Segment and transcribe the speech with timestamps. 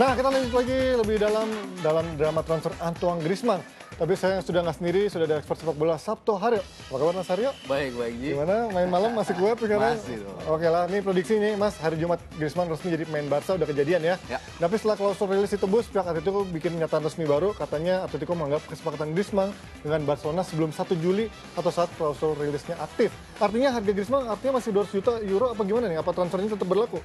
[0.00, 1.44] Nah, kita lanjut lagi lebih dalam
[1.84, 3.60] dalam drama transfer Antoine Griezmann.
[4.00, 6.64] Tapi saya sudah nggak sendiri, sudah ada ekspert sepak bola Sabto Haryo.
[6.88, 7.52] Apa kabar Mas Haryo?
[7.68, 8.32] Baik, baik Ji.
[8.32, 8.72] Gimana?
[8.72, 10.00] Main malam masih kuat sekarang?
[10.00, 10.40] Masih dong.
[10.48, 14.00] Oke lah, ini prediksi nih Mas, hari Jumat Griezmann resmi jadi pemain Barca, udah kejadian
[14.00, 14.16] ya.
[14.32, 14.40] Ya.
[14.40, 19.12] Tapi setelah klausul rilis ditebus, pihak Atletico bikin pernyataan resmi baru, katanya Atletico menganggap kesepakatan
[19.12, 19.52] Griezmann
[19.84, 21.28] dengan Barcelona sebelum 1 Juli
[21.60, 23.12] atau saat klausul rilisnya aktif.
[23.36, 26.00] Artinya harga Griezmann artinya masih 200 juta euro apa gimana nih?
[26.00, 27.04] Apa transfernya tetap berlaku?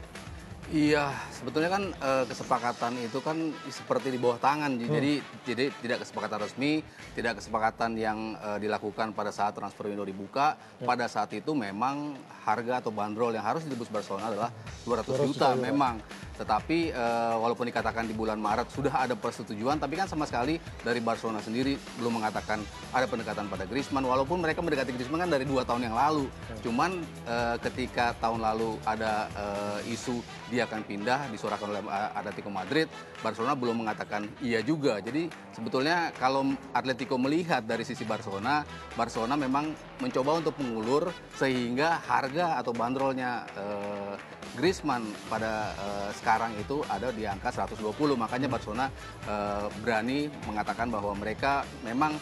[0.74, 3.38] Iya, sebetulnya kan eh, kesepakatan itu kan
[3.70, 4.90] seperti di bawah tangan, Ji.
[4.90, 5.14] jadi
[5.46, 6.82] jadi tidak kesepakatan resmi,
[7.14, 10.58] tidak kesepakatan yang eh, dilakukan pada saat transfer window dibuka.
[10.82, 14.50] Pada saat itu memang harga atau bandrol yang harus ditebus Barcelona adalah
[14.90, 16.02] 200, juta memang.
[16.34, 20.98] Tetapi eh, walaupun dikatakan di bulan Maret sudah ada persetujuan, tapi kan sama sekali dari
[20.98, 22.58] Barcelona sendiri belum mengatakan
[22.90, 24.10] ada pendekatan pada Griezmann.
[24.10, 26.26] Walaupun mereka mendekati Griezmann kan dari dua tahun yang lalu.
[26.66, 30.26] Cuman eh, ketika tahun lalu ada eh, isu
[30.56, 32.88] dia akan pindah disuarakan oleh eh, Atletico Madrid,
[33.20, 35.04] Barcelona belum mengatakan iya juga.
[35.04, 38.64] Jadi sebetulnya kalau Atletico melihat dari sisi Barcelona,
[38.96, 44.16] Barcelona memang mencoba untuk mengulur sehingga harga atau bandrolnya eh,
[44.56, 47.92] Griezmann pada eh, sekarang itu ada di angka 120.
[48.16, 48.88] Makanya Barcelona
[49.28, 52.16] eh, berani mengatakan bahwa mereka memang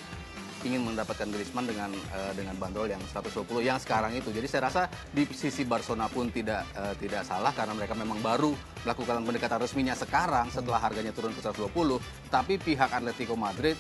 [0.64, 4.32] ingin mendapatkan Griezmann dengan eh, dengan bandrol yang 120 yang sekarang itu.
[4.32, 8.52] Jadi saya rasa di sisi Barcelona pun tidak eh, tidak salah karena mereka memang baru
[8.84, 11.70] melakukan pendekatan resminya sekarang setelah harganya turun ke 120.
[12.32, 13.76] Tapi pihak Atletico Madrid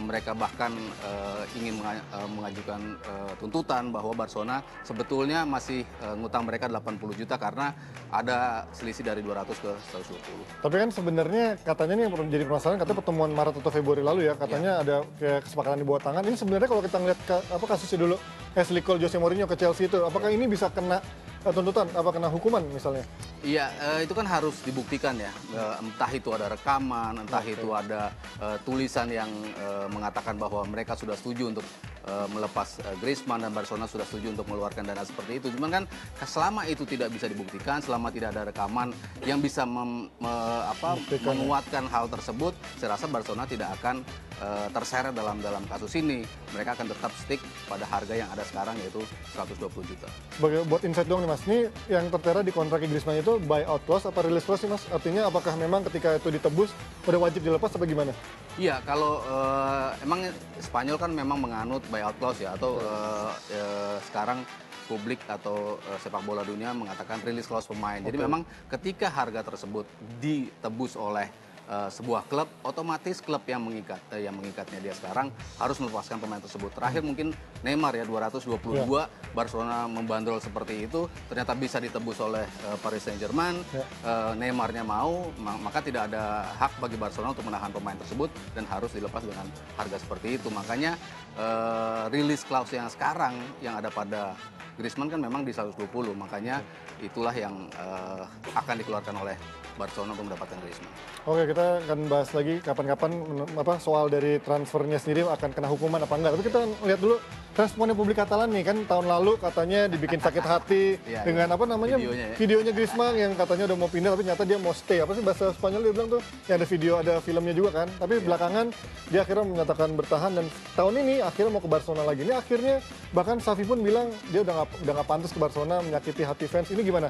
[0.00, 0.72] mereka bahkan
[1.04, 2.00] eh, ingin eh,
[2.32, 7.76] mengajukan eh, tuntutan bahwa Barcelona sebetulnya masih eh, ngutang mereka 80 juta karena
[8.08, 10.64] ada selisih dari 200 ke 120.
[10.64, 14.24] Tapi kan sebenarnya katanya nih yang perlu jadi permasalahan katanya pertemuan Maret atau Februari lalu
[14.24, 16.22] ya katanya ada kayak kesepakatan di bawah tangan.
[16.24, 18.16] Ini sebenarnya kalau kita ngeliat ka- apa kasusnya dulu
[18.56, 22.28] Ashley Cole Jose Mourinho ke Chelsea itu apakah ini bisa kena eh, tuntutan apa kena
[22.30, 23.04] hukuman misalnya?
[23.46, 25.30] Iya, eh, itu kan harus dibuktikan ya.
[25.54, 27.54] Eh, entah itu ada rekaman, entah Oke.
[27.54, 28.10] itu ada
[28.42, 31.66] eh, tulisan yang eh, mengatakan bahwa mereka sudah setuju untuk
[32.06, 35.46] eh, melepas eh, Griezmann dan Barcelona sudah setuju untuk mengeluarkan dana seperti itu.
[35.52, 35.82] Cuman kan
[36.22, 41.34] selama itu tidak bisa dibuktikan, selama tidak ada rekaman yang bisa mem- me- apa, Buktikan
[41.34, 41.38] ya.
[41.38, 44.00] menguatkan hal tersebut, saya rasa Barcelona tidak akan
[44.38, 46.22] eh, terseret dalam dalam kasus ini.
[46.54, 49.02] Mereka akan tetap stick pada harga yang ada sekarang yaitu
[49.34, 50.08] 120 juta.
[50.32, 51.58] Sebagai buat insight dong nih Mas, ini
[51.90, 54.86] yang tertera di kontrak Griezmann itu buyout clause apa release clause sih Mas?
[54.88, 56.70] Artinya apakah memang ketika itu ditebus
[57.04, 58.12] udah wajib dilepas apa gimana?
[58.56, 60.24] Iya, kalau eh, emang
[60.56, 64.44] Spanyol kan memang menganut buyout clause ya, atau eh, eh, sekarang
[64.84, 68.04] publik atau eh, sepak bola dunia mengatakan release clause pemain.
[68.04, 69.88] Jadi memang ketika harga tersebut
[70.20, 71.32] ditebus oleh
[71.66, 75.28] eh, sebuah klub, otomatis klub yang mengikat eh, yang mengikatnya dia sekarang
[75.58, 76.70] harus melepaskan pemain tersebut.
[76.72, 78.86] Terakhir mungkin Neymar ya 222
[79.34, 83.56] Barcelona membandrol seperti itu, ternyata bisa ditebus oleh eh, Paris Saint-Germain.
[83.74, 83.84] Ya.
[83.84, 88.64] Eh, Neymarnya mau, ma- maka tidak ada hak bagi Barcelona untuk menahan pemain tersebut dan
[88.70, 90.48] harus dilepas dengan harga seperti itu.
[90.48, 90.94] Makanya
[91.36, 94.32] eh, release clause yang sekarang yang ada pada
[94.76, 96.60] Griezmann kan memang di 120, makanya
[97.00, 99.36] itulah yang eh, akan dikeluarkan oleh
[99.76, 100.92] Barcelona untuk mendapatkan Griezmann.
[101.24, 103.10] Oke, kita akan bahas lagi kapan-kapan
[103.52, 106.32] apa soal dari transfernya sendiri akan kena hukuman apa enggak.
[106.32, 107.16] Tapi kita lihat dulu
[107.52, 111.56] responnya publik Katalan nih kan tahun lalu katanya dibikin sakit hati Iya, dengan iya.
[111.56, 112.36] apa namanya Videonya ya.
[112.36, 114.98] videonya Griezmann yang katanya udah mau pindah tapi ternyata dia mau stay.
[115.00, 116.22] Apa sih bahasa Spanyol dia bilang tuh?
[116.48, 117.88] Yang ada video ada filmnya juga kan.
[117.96, 118.24] Tapi Iya.
[118.24, 118.66] belakangan
[119.06, 122.24] dia akhirnya menyatakan bertahan dan tahun ini akhirnya mau ke Barcelona lagi.
[122.24, 122.74] Ini akhirnya
[123.12, 126.68] bahkan Xavi pun bilang dia udah nggak udah nggak pantas ke Barcelona menyakiti hati fans.
[126.68, 127.08] Ini gimana?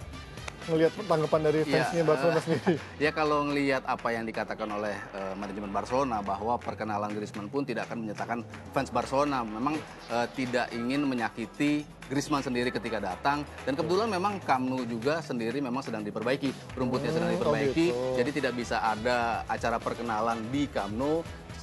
[0.66, 2.74] Ngelihat tanggapan dari Iya, fansnya Barcelona eh, sendiri.
[3.04, 7.86] Ya kalau ngelihat apa yang dikatakan oleh eh, manajemen Barcelona bahwa perkenalan Griezmann pun tidak
[7.86, 8.38] akan menyatakan
[8.70, 9.42] fans Barcelona.
[9.42, 9.78] Memang
[10.10, 13.46] eh, tidak ingin menyakiti Griezmann sendiri ketika datang.
[13.62, 16.50] Dan kebetulan memang Camp Nou juga sendiri memang sedang diperbaiki.
[16.74, 17.86] Rumputnya sedang Hmm, oh diperbaiki.
[17.86, 18.14] gitu.
[18.14, 20.66] jadi tidak bisa ada acara perkenalan di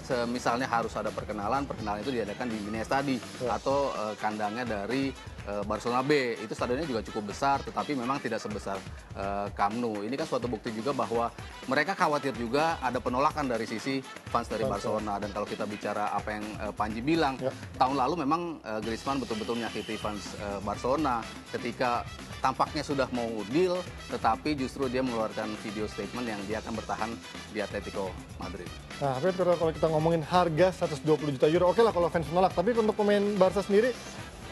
[0.04, 3.56] Se- misalnya harus ada perkenalan perkenalan itu diadakan di Mini Stadi Ya.
[3.56, 5.16] atau eh, kandangnya dari
[5.64, 8.80] Barcelona B itu stadionnya juga cukup besar tetapi memang tidak sebesar
[9.14, 11.28] eh, Camp Nou ini kan suatu bukti juga bahwa
[11.68, 14.00] mereka khawatir juga ada penolakan dari sisi
[14.32, 17.52] fans dari Barcelona dan kalau kita bicara apa yang eh, Panji bilang Ya.
[17.76, 21.20] tahun lalu memang eh, Griezmann betul-betul menyakiti fans eh, Barcelona
[21.52, 22.08] ketika
[22.40, 23.80] tampaknya sudah mau deal
[24.12, 27.10] tetapi justru dia mengeluarkan video statement yang dia akan bertahan
[27.52, 28.68] di Atletico Madrid.
[29.00, 32.52] Nah, tapi kalau kalau kita ngomongin harga 120 juta euro, oke lah kalau fans menolak.
[32.52, 33.90] Tapi untuk pemain Barca sendiri,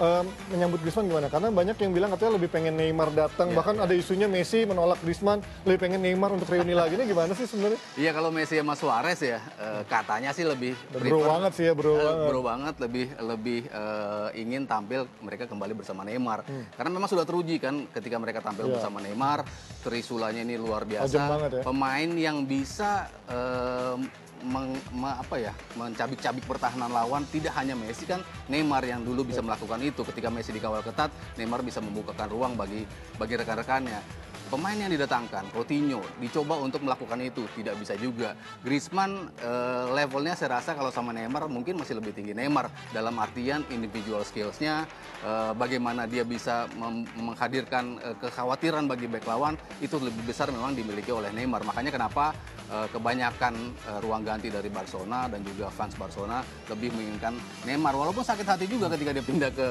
[0.02, 1.28] em, menyambut Griezmann gimana?
[1.28, 4.98] Karena banyak yang bilang katanya lebih pengen Neymar datang, Iya, bahkan ada isunya Messi menolak
[5.00, 6.94] Griezmann, lebih pengen Neymar untuk reuni lagi.
[6.94, 7.78] Ini gimana sih sebenarnya?
[7.94, 11.74] Iya kalau Messi sama Suarez ya eh, katanya sih lebih Bro prefer- banget sih ya,
[11.74, 12.26] bro banget.
[12.26, 17.58] bro banget lebih lebih eh, ingin tampil mereka kembali bersama Neymar karena memang sudah teruji
[17.58, 18.70] kan ketika mereka tampil Hmm.
[18.70, 18.78] Iya.
[18.78, 19.40] bersama Neymar
[19.80, 21.62] trisulanya ini luar biasa ya.
[21.62, 23.96] pemain yang bisa eh,
[24.44, 29.40] meng- me- apa ya mencabik-cabik pertahanan lawan tidak hanya Messi kan Neymar yang dulu bisa
[29.40, 30.02] melakukan itu.
[30.04, 32.84] Ketika Messi dikawal ketat Neymar bisa membukakan ruang bagi
[33.18, 34.30] bagi rekan-rekannya.
[34.52, 37.48] Pemain yang didatangkan Coutinho dicoba untuk melakukan itu.
[37.56, 38.36] Tidak bisa juga.
[38.60, 42.68] Griezmann eh, levelnya saya rasa kalau sama Neymar mungkin masih lebih tinggi Neymar.
[42.92, 44.84] Dalam artian individual skillsnya
[45.24, 46.68] eh, bagaimana dia bisa
[47.16, 51.64] menghadirkan eh, kekhawatiran bagi back lawan itu lebih besar memang dimiliki oleh Neymar.
[51.64, 52.36] Makanya kenapa
[52.72, 53.54] eh, kebanyakan
[53.92, 56.40] eh, ruang ganti dari Barcelona dan juga fans Barcelona
[56.72, 57.36] lebih menginginkan
[57.68, 57.94] Neymar.
[57.94, 59.68] Walaupun sakit hati juga ketika dia pindah ke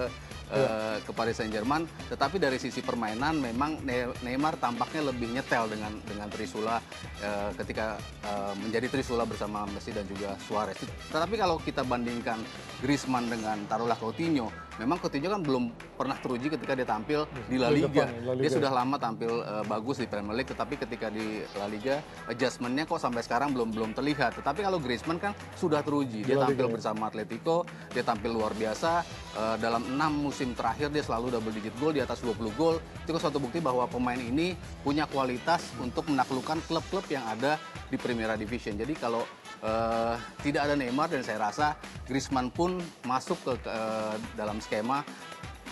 [0.52, 5.94] eh, ke Paris Saint-Germain tetapi dari sisi permainan memang Ne- Neymar tampaknya lebih nyetel dengan
[6.04, 6.82] dengan Trisula
[7.22, 10.78] eh, ketika eh, menjadi Trisula bersama Messi dan juga Suarez.
[11.10, 12.42] Tetapi kalau kita bandingkan
[12.82, 14.50] Griezmann dengan taruhlah Coutinho
[14.80, 15.64] memang Coutinho kan belum
[16.00, 18.08] pernah teruji ketika dia tampil di La Liga,
[18.40, 22.00] dia sudah lama tampil eh, bagus di Premier League tetapi ketika di La Liga
[22.32, 24.40] adjustmentnya kok sampai sekarang belum belum terlihat.
[24.40, 26.24] Tetapi kalau Griezmann kan sudah teruji.
[26.24, 29.04] Dia tampil bersama Atletico dia tampil luar biasa.
[29.36, 32.80] Eh, dalam enam musim terakhir dia selalu double digit gol di atas 20 gol.
[33.04, 37.60] Itu kan suatu bukti bahwa pemain ini punya kualitas untuk menaklukkan klub-klub yang ada
[37.90, 39.26] di Primera Division jadi kalau
[39.62, 41.74] eh, tidak ada Neymar dan saya rasa
[42.06, 45.02] Griezmann pun masuk ke, eh, dalam skema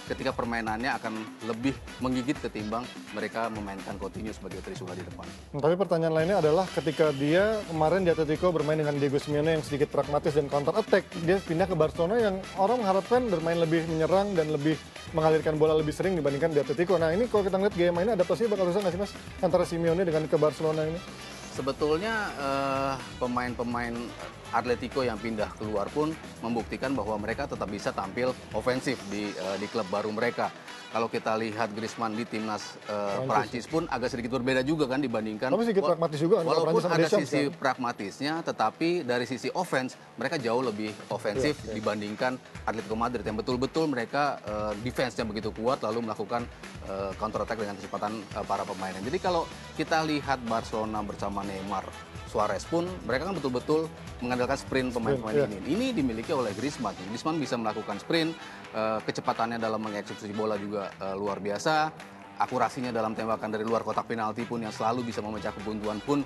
[0.08, 1.12] ketika permainannya akan
[1.44, 2.82] lebih menggigit ketimbang
[3.12, 5.28] mereka memainkan Coutinho sebagai Trisula di depan.
[5.52, 9.64] Nah, Tapi pertanyaan lainnya adalah ketika dia kemarin di Atletico bermain dengan Diego Simeone yang
[9.64, 14.32] sedikit pragmatis dan counter attack, dia pindah ke Barcelona yang orang mengharapkan bermain lebih menyerang
[14.32, 14.80] dan lebih
[15.12, 16.96] mengalirkan bola lebih sering dibandingkan di Atletico.
[16.96, 19.12] Nah ini kalau kita ngeliat gaya mainnya adaptasinya bakal susah nggak sih mas
[19.44, 21.00] antara Simeone dengan ke Barcelona ini?
[21.58, 23.90] Sebetulnya eh, pemain-pemain
[24.54, 29.66] Atletico yang pindah keluar pun membuktikan bahwa mereka tetap bisa tampil ofensif di eh, di
[29.66, 30.54] klub baru mereka.
[30.88, 35.52] Kalau kita lihat Griezmann di timnas eh, Perancis pun agak sedikit berbeda juga kan dibandingkan
[35.52, 37.60] Tapi sedikit pragmatis juga kan, Walaupun ada Deschamps sisi kan.
[37.60, 43.84] pragmatisnya, tetapi dari sisi offense mereka jauh lebih ofensif Iya, dibandingkan Atletico Madrid yang betul-betul
[43.92, 46.48] mereka eh, defense-nya begitu kuat lalu melakukan
[46.88, 49.04] eh, counter attack dengan kecepatan eh, para pemainnya.
[49.04, 49.44] Jadi kalau
[49.76, 51.84] kita lihat Barcelona bersama Neymar,
[52.28, 53.88] Suarez pun mereka kan betul-betul
[54.20, 55.48] mengandalkan sprint pemain-pemain iya.
[55.48, 55.58] ini.
[55.64, 56.92] Ini dimiliki oleh Griezmann.
[57.08, 58.36] Griezmann bisa melakukan sprint,
[58.74, 61.92] eh, kecepatannya dalam mengeksekusi bola juga eh, luar biasa.
[62.38, 66.22] Akurasinya dalam tembakan dari luar kotak penalti pun yang selalu bisa memecah kebuntuan pun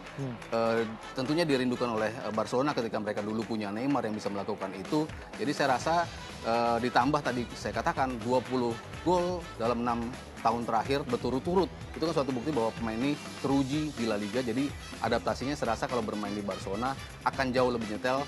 [0.53, 0.85] eh,
[1.17, 5.09] tentunya dirindukan oleh eh, Barcelona ketika mereka dulu punya Neymar yang bisa melakukan itu.
[5.41, 6.05] Jadi saya rasa
[6.47, 9.99] eh, ditambah tadi saya katakan 20 gol dalam enam
[10.43, 14.67] tahun terakhir berturut-turut itu kan suatu bukti bahwa pemain ini teruji di La Liga jadi
[14.99, 18.27] adaptasinya saya rasa kalau bermain di Barcelona akan jauh lebih nyetel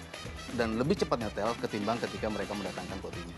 [0.55, 3.35] dan lebih cepat nyetel ketimbang ketika mereka mendatangkan Coutinho.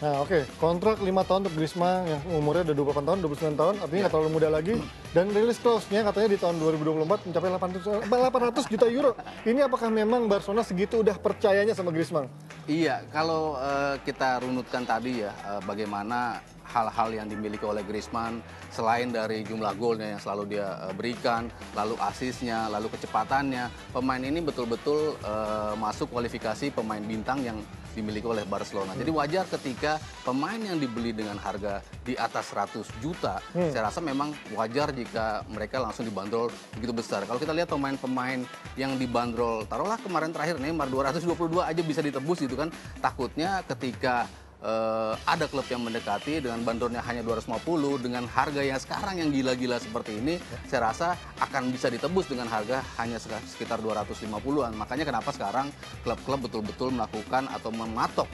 [0.00, 4.00] Nah oke, kontrak 5 tahun untuk Griezmann yang umurnya udah 28 tahun, 29 tahun, artinya
[4.06, 4.74] nggak terlalu muda lagi.
[5.10, 9.12] Dan rilis clause-nya katanya di tahun 2024 mencapai 800, 800 juta euro.
[9.42, 12.30] Ini apakah memang Barcelona segitu udah percayanya sama Griezmann?
[12.70, 16.36] Iya, kalau eh, kita runutkan tadi ya eh, bagaimana
[16.70, 18.40] hal-hal yang dimiliki oleh Griezmann
[18.70, 24.38] selain dari jumlah golnya yang selalu dia eh, berikan, lalu asisnya, lalu kecepatannya, pemain ini
[24.40, 27.58] betul-betul eh, masuk kualifikasi pemain bintang yang
[27.94, 28.94] dimiliki oleh Barcelona.
[28.94, 34.30] Jadi wajar ketika pemain yang dibeli dengan harga di atas 100 juta, saya rasa memang
[34.54, 37.26] wajar jika mereka langsung dibanderol begitu besar.
[37.26, 38.46] Kalau kita lihat pemain-pemain
[38.78, 42.70] yang dibanderol, taruhlah kemarin terakhir Neymar 222 aja bisa ditebus gitu kan.
[43.02, 47.64] Takutnya ketika eh, ada klub yang mendekati dengan bandornya hanya 250
[48.00, 50.36] dengan harga yang sekarang yang gila-gila seperti ini
[50.68, 56.92] saya rasa akan bisa ditebus dengan harga hanya sekitar 250-an makanya kenapa sekarang klub-klub betul-betul
[56.92, 58.28] melakukan atau mematok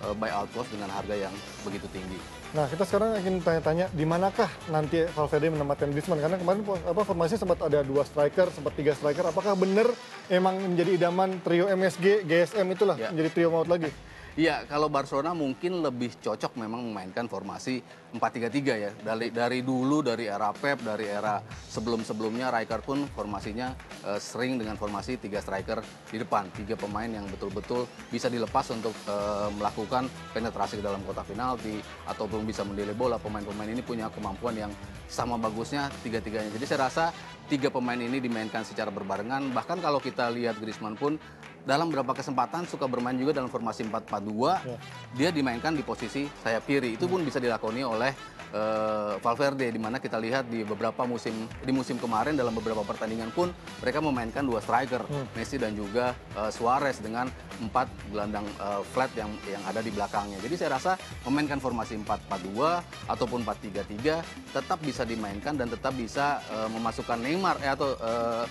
[0.00, 2.18] eh, buyout clause dengan harga yang begitu tinggi
[2.52, 7.48] Nah, kita sekarang ingin tanya-tanya di manakah nanti Valverde menempatkan Griezmann karena kemarin apa formasinya
[7.48, 9.24] sempat ada dua striker, sempat tiga striker.
[9.24, 9.88] Apakah benar
[10.28, 13.08] emang menjadi idaman trio MSG, GSM itulah Ya.
[13.08, 13.88] menjadi trio maut lagi?
[14.32, 17.84] Iya, kalau Barcelona mungkin lebih cocok memang memainkan formasi
[18.16, 18.88] 4-3-3 ya.
[18.96, 23.76] Dari dari dulu dari era Pep, dari era sebelum-sebelumnya Rijkaard pun formasinya
[24.08, 28.96] eh, sering dengan formasi tiga striker di depan, tiga pemain yang betul-betul bisa dilepas untuk
[29.04, 33.20] eh, melakukan penetrasi ke dalam kotak penalti ataupun bisa mendelay bola.
[33.20, 34.72] Pemain-pemain ini punya kemampuan yang
[35.12, 36.48] sama bagusnya tiga-tiganya.
[36.56, 37.04] Jadi saya rasa
[37.52, 39.52] tiga pemain ini dimainkan secara berbarengan.
[39.52, 41.20] Bahkan kalau kita lihat Griezmann pun
[41.62, 44.66] dalam beberapa kesempatan suka bermain juga dalam formasi 4-4-2.
[44.66, 44.78] Ya.
[45.14, 46.98] Dia dimainkan di posisi sayap kiri.
[46.98, 48.12] Itu pun bisa dilakoni oleh
[48.52, 53.32] eh, Valverde di mana kita lihat di beberapa musim di musim kemarin dalam beberapa pertandingan
[53.32, 55.02] pun mereka memainkan dua striker,
[55.34, 57.26] Messi dan juga eh, Suarez dengan
[57.58, 60.38] empat gelandang eh, flat yang yang ada di belakangnya.
[60.44, 60.92] Jadi saya rasa
[61.24, 67.72] memainkan formasi 4-4-2 ataupun 4-3-3 tetap bisa dimainkan dan tetap bisa eh, memasukkan Neymar eh,
[67.72, 68.44] atau eh,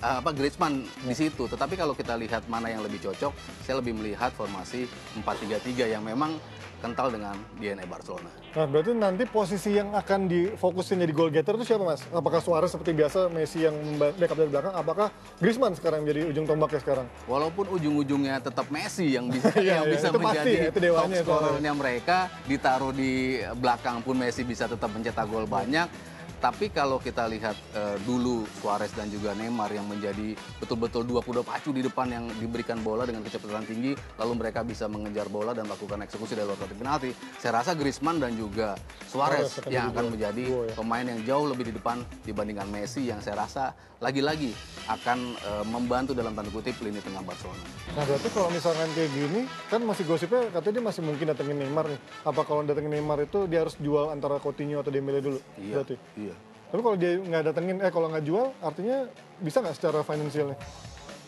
[0.00, 1.44] apa Griezmann di situ.
[1.44, 3.32] Tetapi kalau kita lihat mana yang lebih cocok,
[3.66, 4.88] saya lebih melihat formasi
[5.20, 6.38] 4-3-3 yang memang
[6.84, 8.28] kental dengan DNA Barcelona.
[8.52, 12.04] Nah, berarti nanti posisi yang akan difokusin jadi goal getter itu siapa, Mas?
[12.12, 14.76] Apakah Suarez seperti biasa, Messi yang backup dari belakang?
[14.76, 15.08] Apakah
[15.40, 17.06] Griezmann sekarang jadi ujung tombaknya sekarang?
[17.24, 20.78] Walaupun ujung-ujungnya tetap Messi yang bisa Iya, yang iya, bisa itu pasti menjadi ya, itu
[20.78, 21.24] top dewanya itu.
[21.24, 23.12] scorernya mereka ditaruh di
[23.56, 25.88] belakang pun Messi bisa tetap mencetak gol banyak.
[26.40, 31.42] Tapi kalau kita lihat eh, dulu Suarez dan juga Neymar yang menjadi betul-betul dua kuda
[31.42, 35.66] pacu di depan yang diberikan bola dengan kecepatan tinggi, lalu mereka bisa mengejar bola dan
[35.68, 37.10] melakukan eksekusi dari luar kotak penalti.
[37.40, 38.76] Saya rasa Griezmann dan juga
[39.08, 40.74] Suarez akan yang akan menjadi ya.
[40.76, 43.72] pemain yang jauh lebih di depan dibandingkan Messi yang saya rasa
[44.04, 44.52] lagi-lagi
[44.84, 47.64] akan eh, membantu dalam tanda kutip lini tengah Barcelona.
[47.96, 49.40] Nah, berarti kalau misalkan kayak gini,
[49.72, 52.00] kan masih gosipnya katanya dia masih mungkin datengin Neymar nih.
[52.28, 55.38] Apa kalau datengin Neymar itu dia harus jual antara Coutinho atau Dembele dulu?
[55.56, 55.74] Iya.
[55.80, 55.94] Berarti.
[56.20, 56.33] Iya.
[56.66, 59.06] Tapi kalau dia nggak datengin, eh kalau nggak jual, artinya
[59.38, 60.58] bisa nggak secara finansialnya?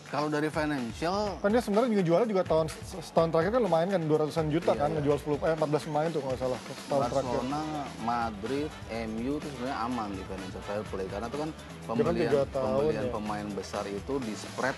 [0.07, 2.71] Kalau dari financial Kan dia sebenarnya juga jualnya juga tahun
[3.03, 4.95] setahun terakhir kan lumayan kan 200-an juta Iya, kan iya.
[5.03, 7.27] ngejual 10 eh 14 pemain tuh kalau nggak salah setahun terakhir.
[7.27, 7.61] Barcelona,
[7.99, 8.69] Madrid,
[9.03, 12.47] MU itu sebenarnya aman di financial fair play karena itu kan Dia kan pembelian tahun
[12.71, 13.11] pembelian ya.
[13.11, 14.75] pemain besar itu di spread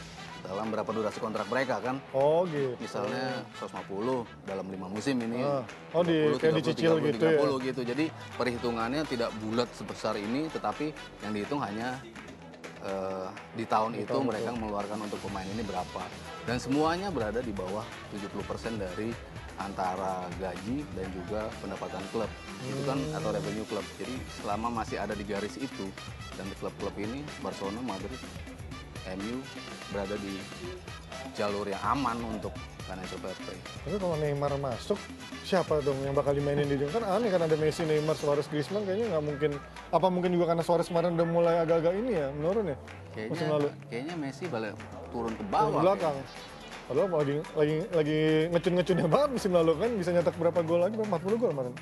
[0.49, 2.01] dalam berapa durasi kontrak mereka kan.
[2.09, 2.73] Oh gitu.
[2.81, 5.45] Misalnya 150 dalam lima musim ini.
[5.45, 5.61] Ah.
[5.93, 7.37] Oh, di- kayak dicicil gitu ya.
[7.37, 7.81] 30 gitu.
[7.85, 10.89] Jadi perhitungannya tidak bulat sebesar ini tetapi
[11.21, 12.01] yang dihitung hanya
[12.79, 16.01] eh, di tahun itu mereka mengeluarkan untuk pemain ini berapa.
[16.47, 19.13] Dan semuanya berada di bawah 70% dari
[19.59, 22.31] antara gaji dan juga pendapatan klub.
[22.63, 23.17] Itu kan Hmm.
[23.19, 23.83] atau revenue klub.
[23.99, 25.91] Jadi selama masih ada di garis itu
[26.33, 28.15] dan klub-klub ini Barcelona, Madrid,
[29.07, 29.39] MU
[29.89, 30.35] berada di
[31.33, 32.51] jalur yang aman untuk
[32.83, 33.57] financial fair play.
[33.85, 34.97] Tapi kalau Neymar masuk,
[35.45, 36.75] siapa dong yang bakal dimainin di?
[36.89, 39.51] Kan aneh kan ada Messi, Neymar, Suarez, Griezmann kayaknya nggak mungkin.
[39.89, 42.77] Apa mungkin juga karena Suarez kemarin udah mulai agak-agak ini ya, menurun ya?
[43.13, 43.67] Kayaknya Musim lalu.
[43.89, 44.73] kayaknya Messi balik
[45.13, 45.81] turun ke bawah.
[45.81, 46.17] belakang.
[46.89, 50.95] Padahal lagi lagi lagi ngecun-ngecunnya banget musim lalu kan bisa nyetak berapa gol lagi?
[50.97, 51.73] 40 gol kemarin.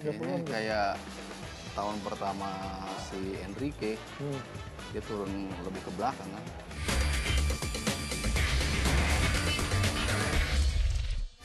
[0.00, 0.88] 30 Kayaknya kayak
[1.74, 2.48] tahun pertama
[3.04, 4.40] si Enrique Hmm.
[4.94, 6.44] Dia turun lebih ke belakang kan.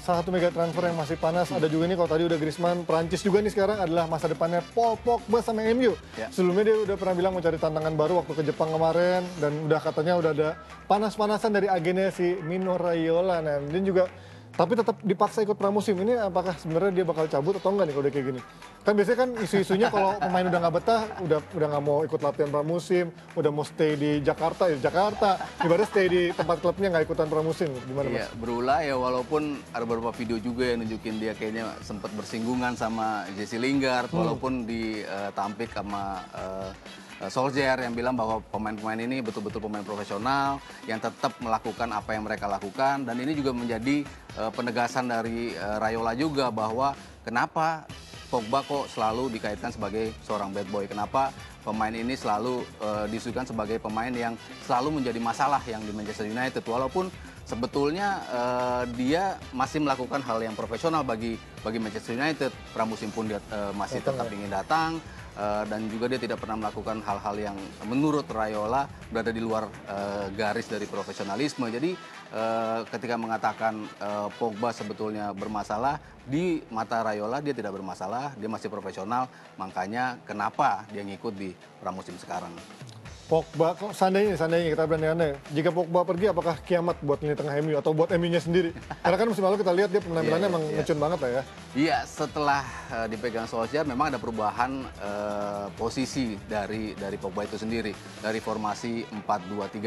[0.06, 3.25] Salah satu mega transfer yang masih panas ada juga nih kalau tadi udah Griezmann, Prancis
[3.25, 5.98] juga nih sekarang adalah masa depannya Paul Pogba sama MU.
[6.13, 6.29] Ya.
[6.29, 9.82] Sebelumnya dia udah pernah bilang mau cari tantangan baru waktu ke Jepang kemarin dan udah
[9.82, 10.50] katanya udah ada
[10.86, 13.41] panas-panasan dari agennya si Mino Raiola.
[13.41, 14.10] Nah, dia juga
[14.56, 15.96] tapi tetap dipaksa ikut pramusim.
[16.00, 18.41] Ini apakah sebenarnya dia bakal cabut atau enggak nih kalau udah kayak gini?
[18.84, 22.50] Kan biasanya kan isu-isunya kalau pemain udah nggak betah, udah udah nggak mau ikut latihan
[22.50, 25.29] pramusim, udah mau stay di Jakarta ya Jakarta.
[25.63, 27.70] Ibaratnya stay di tempat klubnya nggak ikutan pramusim.
[27.88, 28.20] Gimana mas?
[28.20, 33.27] Iya, berulah ya walaupun ada beberapa video juga yang nunjukin dia kayaknya sempat bersinggungan sama
[33.36, 36.72] Jesse Lingard walaupun ditampik sama eh,
[37.27, 42.47] Solskjaer yang bilang bahwa pemain-pemain ini betul-betul pemain profesional yang tetap melakukan apa yang mereka
[42.47, 44.07] lakukan dan ini juga menjadi
[44.39, 46.95] eh, penegasan dari eh, Rayola juga bahwa
[47.27, 47.83] kenapa
[48.29, 50.85] Pogba kok selalu dikaitkan sebagai seorang bad boy.
[50.85, 51.33] Kenapa
[51.65, 54.38] pemain ini selalu eh, disuguhkan sebagai pemain yang
[54.69, 56.61] selalu menjadi masalah yang di Manchester United.
[56.61, 57.09] Walaupun
[57.49, 62.53] sebetulnya eh, dia masih melakukan hal yang profesional bagi bagi Manchester United.
[62.69, 64.33] Pramusim pun dia eh, masih tetap ya?
[64.38, 65.01] ingin datang.
[65.39, 70.27] Eh, dan juga dia tidak pernah melakukan hal-hal yang menurut Rayola berada di luar eh,
[70.36, 71.72] garis dari profesionalisme.
[71.72, 71.96] Jadi
[72.36, 78.67] eh, ketika mengatakan eh, Pogba sebetulnya bermasalah di mata Rayola dia tidak bermasalah, dia masih
[78.67, 79.31] profesional.
[79.55, 82.51] Makanya kenapa dia ngikut di pramusim sekarang?
[83.29, 87.77] Pogba, kok seandainya, seandainya kita berandai-andai, jika Pogba pergi apakah kiamat buat lini tengah MU
[87.77, 88.74] atau buat MU-nya sendiri?
[89.05, 90.81] Karena kan musim lalu kita lihat dia penampilannya iya, emang iya.
[90.81, 91.41] ngecun banget lah ya.
[91.77, 97.93] Iya, setelah eh, dipegang Solskjaer memang ada perubahan eh, posisi dari dari Pogba itu sendiri.
[98.17, 99.77] Dari formasi 4-2-3-1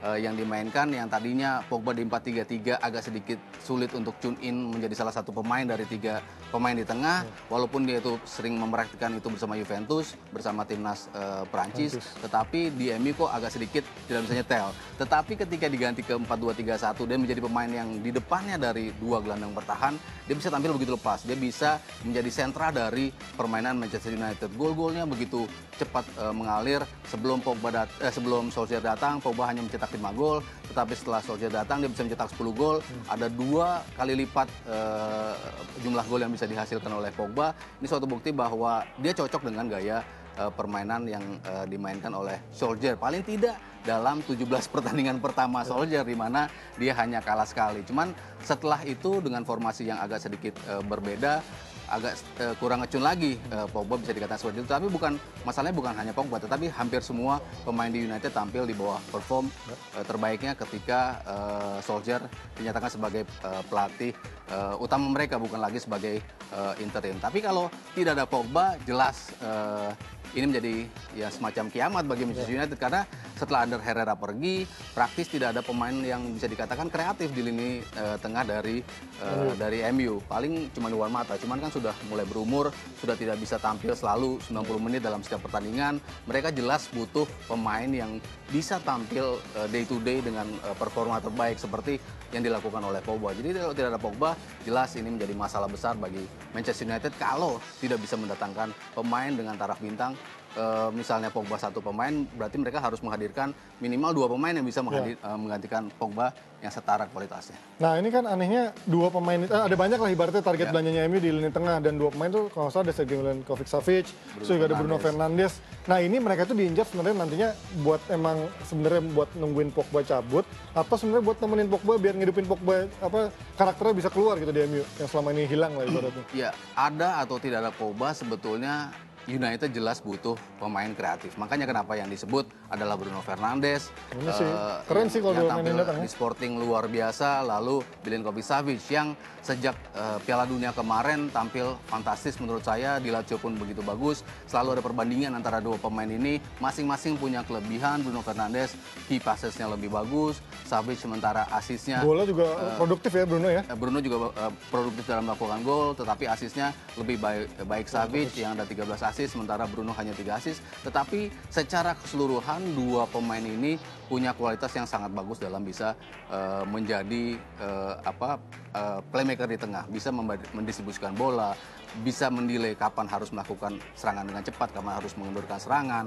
[0.00, 5.04] eh, yang dimainkan yang tadinya Pogba di 4-3-3 agak sedikit sulit untuk tune in menjadi
[5.04, 9.52] salah satu pemain dari tiga pemain di tengah walaupun dia itu sering mempraktikkan itu bersama
[9.60, 12.22] Juventus, bersama timnas eh, Prancis, Prancis.
[12.24, 14.70] tetapi tapi di MU kok agak sedikit tidak bisa nyetel.
[14.94, 19.98] Tetapi ketika diganti ke 4-2-3-1 dan menjadi pemain yang di depannya dari dua gelandang bertahan,
[20.22, 21.26] dia bisa tampil begitu lepas.
[21.26, 24.54] Dia bisa menjadi sentra dari permainan Manchester United.
[24.54, 25.50] Gol-golnya begitu
[25.82, 30.38] cepat uh, mengalir sebelum Pogba dat eh, sebelum Solskjaer datang, Pogba hanya mencetak 5 gol,
[30.70, 32.78] tetapi setelah Solskjaer datang dia bisa mencetak 10 gol.
[33.10, 35.34] Ada dua kali lipat uh,
[35.82, 37.50] jumlah gol yang bisa dihasilkan oleh Pogba.
[37.82, 40.06] Ini suatu bukti bahwa dia cocok dengan gaya
[40.38, 42.94] uh, permainan yang uh, dimainkan oleh Soldier.
[42.98, 44.40] Paling tidak dalam 17
[44.74, 46.48] pertandingan pertama Soldier di mana
[46.80, 47.84] dia hanya kalah sekali.
[47.84, 48.10] Cuman
[48.40, 51.44] setelah itu dengan formasi yang agak sedikit uh, berbeda
[51.84, 54.70] agak uh, kurang ngecun lagi uh, Pogba bisa dikatakan seperti itu.
[54.72, 59.00] Tapi bukan masalahnya bukan hanya Pogba, tetapi hampir semua pemain di United tampil di bawah
[59.12, 62.24] perform uh, terbaiknya ketika uh, Solskjaer
[62.56, 64.16] dinyatakan sebagai uh, pelatih
[64.48, 66.24] uh, utama mereka bukan lagi sebagai
[66.56, 67.20] uh, interim.
[67.20, 69.92] Tapi kalau tidak ada Pogba, jelas uh,
[70.34, 70.74] ini menjadi
[71.14, 75.94] ya semacam kiamat bagi Manchester United karena setelah Ander Herrera pergi, praktis tidak ada pemain
[75.94, 78.82] yang bisa dikatakan kreatif di lini uh, tengah dari
[79.22, 80.22] uh, dari MU.
[80.26, 84.86] Paling cuma luar mata, cuman kan sudah mulai berumur, sudah tidak bisa tampil selalu 90
[84.86, 85.98] menit dalam setiap pertandingan.
[86.30, 91.58] Mereka jelas butuh pemain yang bisa tampil uh, day to day dengan uh, performa terbaik
[91.58, 91.98] seperti
[92.32, 93.34] yang dilakukan oleh Pogba.
[93.34, 94.30] Jadi kalau tidak ada Pogba,
[94.64, 96.22] jelas ini menjadi masalah besar bagi
[96.54, 100.16] Manchester United kalau tidak bisa mendatangkan pemain dengan taraf bintang
[100.56, 104.84] uh, misalnya Pogba satu pemain, berarti mereka harus menghadirkan minimal dua pemain yang bisa ya.
[104.86, 106.34] menghadir, uh, menggantikan Pogba
[106.64, 107.60] yang setara kualitasnya.
[107.76, 110.72] Nah ini kan anehnya dua pemain itu ada banyak lah ibaratnya target ya.
[110.72, 114.08] belanjanya MU di lini tengah dan dua pemain itu kalau salah ada Sergio Milinkovic Savic,
[114.08, 115.60] terus juga ada Bruno Fernandes.
[115.84, 117.48] Nah ini mereka tuh diinjak sebenarnya nantinya
[117.84, 122.88] buat emang sebenarnya buat nungguin Pogba cabut atau sebenarnya buat nemenin Pogba biar ngidupin Pogba
[123.04, 123.28] apa
[123.60, 126.24] karakternya bisa keluar gitu di MU yang selama ini hilang lah ibaratnya.
[126.32, 128.88] Ya ada atau tidak ada Pogba sebetulnya
[129.24, 131.32] United jelas butuh pemain kreatif.
[131.40, 133.88] Makanya kenapa yang disebut adalah Bruno Fernandes.
[134.12, 137.40] Ini sih, uh, keren sih kalau yang tampil datang, di Sporting luar biasa.
[137.40, 143.00] Lalu Milinkovic Savic yang sejak uh, Piala Dunia kemarin tampil fantastis menurut saya.
[143.00, 144.20] Di Lazio pun begitu bagus.
[144.44, 146.36] Selalu ada perbandingan antara dua pemain ini.
[146.60, 148.04] Masing-masing punya kelebihan.
[148.04, 148.76] Bruno Fernandes
[149.08, 150.44] key passesnya lebih bagus.
[150.68, 152.04] Savic sementara asisnya.
[152.04, 153.64] Bola juga uh, produktif ya Bruno ya.
[153.72, 155.96] Bruno juga uh, produktif dalam melakukan gol.
[155.96, 160.42] Tetapi asisnya lebih baik, baik Savic yang ada 13 asis asis, sementara Bruno hanya tiga
[160.42, 160.58] asis.
[160.82, 163.78] Tetapi secara keseluruhan dua pemain ini
[164.10, 165.94] punya kualitas yang sangat bagus dalam bisa
[166.34, 168.42] uh, menjadi uh, apa
[168.74, 170.10] uh, playmaker di tengah, bisa
[170.50, 171.54] mendistribusikan bola,
[172.02, 176.04] bisa menilai kapan harus melakukan serangan dengan cepat, kapan harus mengendurkan serangan.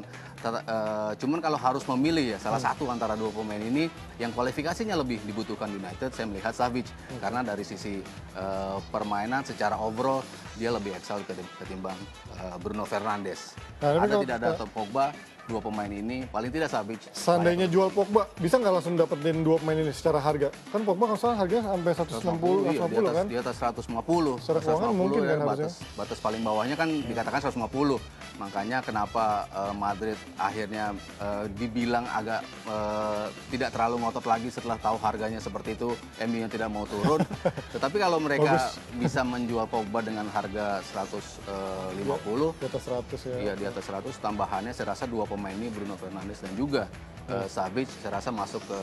[0.67, 3.87] uh, cuman kalau harus memilih ya salah satu antara dua pemain ini
[4.19, 7.19] yang kualifikasinya lebih dibutuhkan United, saya melihat Savic hmm.
[7.23, 8.03] karena dari sisi
[8.35, 10.19] uh, permainan secara overall
[10.59, 11.23] dia lebih excel
[11.61, 11.95] ketimbang
[12.41, 13.55] uh, Bruno Fernandes.
[13.79, 15.13] Nah, Ada tidak ada Pogba,
[15.47, 16.99] dua pemain ini paling tidak Savic.
[17.15, 20.51] Seandainya jual Pogba, bisa nggak langsung dapetin dua pemain ini secara harga?
[20.69, 23.25] Kan Pogba kan salah harganya sampai 160, 150 iya, di atas, kan?
[23.25, 24.43] Di atas 150.
[24.43, 27.07] Secara keuangan mungkin ya, kan batas, batas paling bawahnya kan hmm.
[27.07, 27.97] dikatakan 150.
[28.37, 34.99] Makanya kenapa uh, Madrid akhirnya uh, dibilang agak uh, tidak terlalu ngotot lagi setelah tahu
[34.99, 35.95] harganya seperti itu,
[36.27, 37.23] MU yang tidak mau turun.
[37.73, 38.77] Tetapi kalau mereka Bagus.
[38.99, 43.35] bisa menjual Pogba dengan harga 150, uh, di atas 100 ya.
[43.47, 46.89] Iya, di atas 100 tambahannya saya rasa dua pemain ini Bruno Fernandes dan juga
[47.29, 47.33] hmm.
[47.33, 48.79] uh, Savic saya rasa masuk ke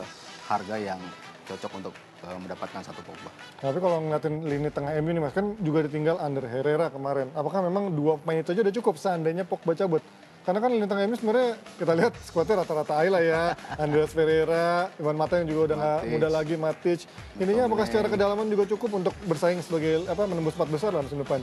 [0.46, 1.00] harga yang
[1.44, 3.30] cocok untuk uh, mendapatkan satu Pogba.
[3.60, 7.28] Tapi kalau ngeliatin lini tengah MU nih mas, kan juga ditinggal Ander Herrera kemarin.
[7.36, 10.00] Apakah memang dua pemain itu aja udah cukup seandainya Pogba cabut?
[10.44, 13.42] Karena kan lini tengah MU sebenarnya kita lihat skuadnya rata-rata lah ya.
[13.82, 17.00] Andreas Ferreira, Iwan Mata yang juga udah nggak muda lagi, Matic.
[17.40, 21.24] Ininya apakah secara kedalaman juga cukup untuk bersaing sebagai apa menembus empat besar dalam musim
[21.24, 21.40] depan?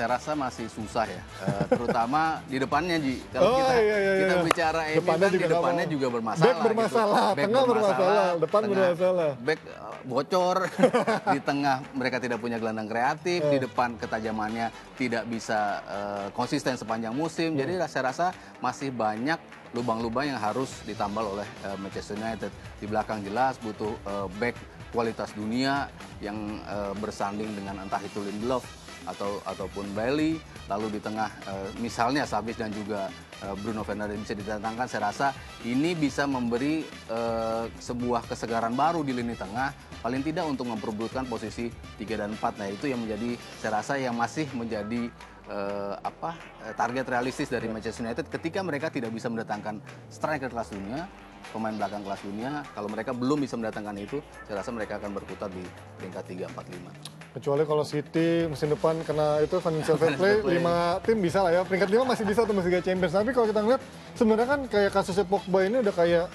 [0.00, 3.20] Saya rasa masih susah ya, uh, terutama di depannya Ji.
[3.28, 4.44] Kalau oh, kita iya, iya, kita iya.
[4.48, 6.48] bicara ini kan juga di depannya juga bermasalah.
[6.48, 7.44] Back bermasalah, gitu.
[7.44, 9.30] tengah bermasalah, depan tengah, bermasalah.
[9.44, 10.56] Back uh, bocor,
[11.36, 13.52] di tengah mereka tidak punya gelandang kreatif, uh.
[13.52, 17.52] di depan ketajamannya tidak bisa uh, konsisten sepanjang musim.
[17.52, 17.60] Uh.
[17.60, 18.32] Jadi saya rasa
[18.64, 19.36] masih banyak
[19.76, 22.48] lubang-lubang yang harus ditambal oleh uh, Manchester United.
[22.80, 24.56] Di belakang jelas butuh uh, back
[24.96, 28.79] kualitas dunia yang uh, bersanding dengan entah itu Lindelof
[29.10, 30.38] atau ataupun Bailey
[30.70, 33.10] lalu di tengah uh, misalnya Savic dan juga
[33.42, 35.28] uh, Bruno Fernandes bisa didatangkan saya rasa
[35.66, 41.68] ini bisa memberi uh, sebuah kesegaran baru di lini tengah paling tidak untuk memperebutkan posisi
[41.98, 45.12] 3 dan 4 nah itu yang menjadi saya rasa yang masih menjadi
[45.50, 50.70] eh, apa eh, target realistis dari Manchester United ketika mereka tidak bisa mendatangkan striker kelas
[50.70, 51.10] dunia,
[51.50, 52.50] pemain belakang kelas dunia.
[52.76, 55.64] Kalau mereka belum bisa mendatangkan itu, saya rasa mereka akan berkutat di
[55.98, 57.20] peringkat 3, 4, 5.
[57.30, 61.62] Kecuali kalau City musim depan kena itu financial fair play, lima tim bisa lah ya.
[61.62, 63.14] Peringkat lima masih bisa tuh masih Liga Champions.
[63.14, 63.82] Tapi kalau kita ngeliat
[64.18, 66.26] sebenarnya kan kayak kasusnya Pogba ini udah kayak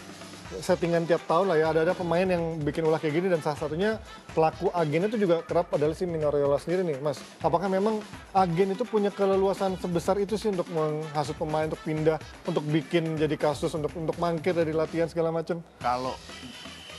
[0.61, 1.65] settingan tiap tahun lah ya.
[1.73, 3.97] Ada-ada pemain yang bikin ulah kayak gini dan salah satunya
[4.33, 7.21] pelaku agennya itu juga kerap adalah si Mino Raiola sendiri nih, Mas.
[7.41, 8.01] Apakah memang
[8.35, 13.35] agen itu punya keleluasan sebesar itu sih untuk menghasut pemain untuk pindah, untuk bikin jadi
[13.35, 15.61] kasus, untuk untuk mangkir dari latihan segala macam?
[15.81, 16.15] Kalau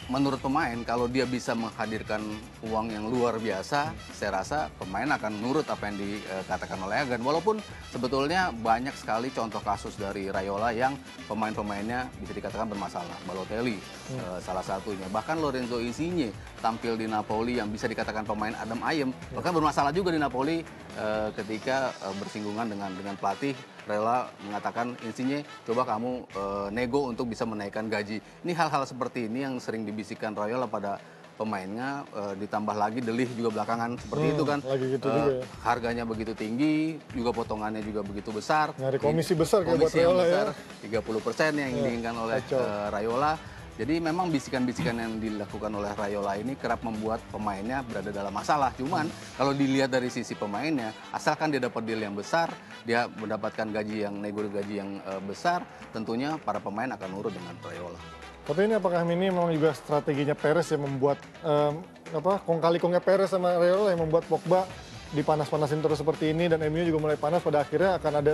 [0.06, 2.22] menurut pemain, kalau dia bisa menghadirkan
[2.62, 7.20] uang yang luar biasa, saya rasa pemain akan nurut apa yang dikatakan oleh agen.
[7.26, 7.58] Walaupun
[7.90, 10.94] sebetulnya banyak sekali contoh kasus dari Rayola yang
[11.26, 13.18] pemain-pemainnya bisa dikatakan bermasalah.
[13.26, 13.78] Balotelli
[14.14, 15.10] eh, salah satunya.
[15.10, 16.30] Bahkan Lorenzo Insigne
[16.62, 19.10] tampil di Napoli yang bisa dikatakan pemain Adam Ayem.
[19.34, 20.62] Bahkan bermasalah juga di Napoli
[20.94, 27.30] eh, ketika eh, bersinggungan dengan dengan pelatih Rayola mengatakan Insigne coba kamu eh, nego untuk
[27.30, 28.18] bisa menaikkan gaji.
[28.42, 30.98] Ini hal-hal seperti ini yang sering dibisikkan Rayola pada
[31.34, 35.30] pemainnya eh, ditambah lagi Delih juga belakangan seperti Hmm, itu kan lagi gitu Eh, juga
[35.30, 35.44] ya.
[35.62, 36.74] harganya begitu tinggi
[37.12, 40.22] juga potongannya juga begitu besar Nyari komisi besar kayak buat komisi yang ya.
[40.24, 40.46] besar
[40.82, 42.58] 30% yang diinginkan oleh kacau.
[42.58, 43.32] eh, Rayola
[43.76, 48.72] jadi memang bisikan-bisikan yang dilakukan oleh Rayola ini kerap membuat pemainnya berada dalam masalah.
[48.72, 49.04] Cuman
[49.36, 52.48] kalau dilihat dari sisi pemainnya, asalkan dia dapat deal yang besar,
[52.88, 55.60] dia mendapatkan gaji yang nego gaji yang eh, besar,
[55.92, 58.00] tentunya para pemain akan nurut dengan Rayola.
[58.48, 61.82] Tapi ini apakah ini memang juga strateginya Perez yang membuat em,
[62.14, 64.64] apa kong kali kongnya Perez sama Raiola yang membuat Pogba
[65.14, 68.32] dipanas-panasin terus seperti ini dan MU juga mulai panas pada akhirnya akan ada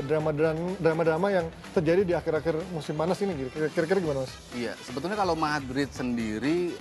[0.81, 3.37] drama-drama yang terjadi di akhir-akhir musim panas ini.
[3.53, 4.33] Kira-kira gimana Mas?
[4.57, 6.73] Iya, sebetulnya kalau Madrid sendiri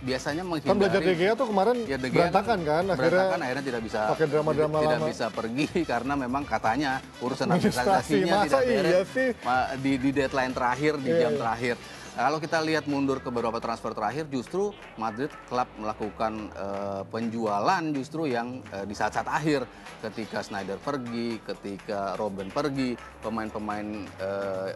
[0.00, 3.38] biasanya menghindari Kan belajar De Gea tuh kemarin Ya, De Gea berantakan kan akhirnya berantakan
[3.40, 5.10] akhirnya tidak bisa pakai drama-drama tidak, tidak lama.
[5.12, 9.28] bisa pergi karena memang katanya urusan Administrasi, administrasinya tidak beres iya sih?
[9.78, 11.40] Di, di deadline terakhir di Iya, jam iya.
[11.40, 11.76] terakhir.
[12.10, 17.82] Nah, Kalau kita lihat mundur ke beberapa transfer terakhir, justru Madrid klub melakukan eh, penjualan
[17.94, 19.62] justru yang eh, di saat-saat akhir,
[20.02, 23.86] ketika Snyder pergi, ketika Robben pergi, pemain-pemain
[24.18, 24.70] eh,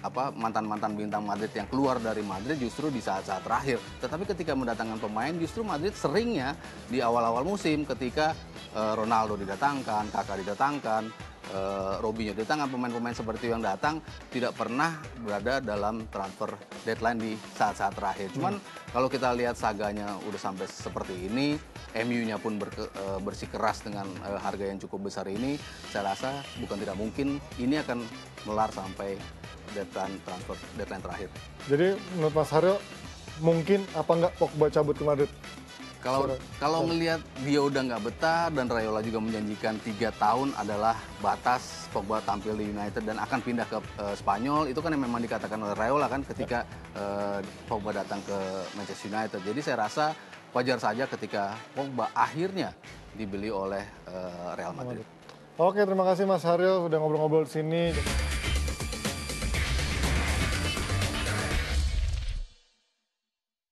[0.00, 3.78] apa mantan-mantan bintang Madrid yang keluar dari Madrid justru di saat-saat terakhir.
[4.00, 6.52] Tetapi ketika mendatangkan pemain, justru Madrid seringnya
[6.92, 8.36] di awal-awal musim, ketika
[8.76, 11.08] eh, Ronaldo didatangkan, Kakak didatangkan,
[11.56, 16.52] eh, Robinho didatangkan pemain-pemain seperti yang datang tidak pernah berada dalam transfer
[16.84, 18.28] deadline di saat-saat terakhir.
[18.36, 18.60] Cuman
[18.92, 21.56] kalau kita lihat saganya udah sampai seperti ini,
[21.96, 25.56] MU-nya pun berke- eh, bersikeras dengan eh, harga yang cukup besar ini,
[25.88, 28.04] saya rasa bukan tidak mungkin ini akan
[28.44, 29.16] melar sampai
[29.72, 31.28] deadline transfer deadline terakhir.
[31.68, 32.76] Jadi menurut Mas Haryo
[33.40, 35.30] mungkin apa nggak Pogba cabut ke Madrid?
[35.98, 36.30] Kalau
[36.62, 42.22] kalau melihat dia udah nggak betah dan Rayola juga menjanjikan tiga tahun adalah batas Pogba
[42.22, 45.74] tampil di United dan akan pindah ke eh, Spanyol itu kan yang memang dikatakan oleh
[45.74, 46.62] Rayola kan ketika
[46.94, 48.38] eh, Pogba datang ke
[48.78, 49.40] Manchester United.
[49.42, 50.14] Jadi saya rasa
[50.54, 52.70] wajar saja ketika Pogba akhirnya
[53.18, 55.02] dibeli oleh eh, Real Madrid.
[55.58, 57.90] Oke, terima kasih Mas Haryo sudah ngobrol-ngobrol di sini.